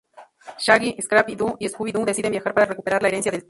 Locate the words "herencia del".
3.09-3.39